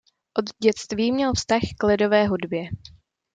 Od 0.37 0.45
dětství 0.63 1.11
měl 1.11 1.33
vztah 1.33 1.61
k 1.79 1.83
lidové 1.83 2.27
hudbě. 2.27 2.69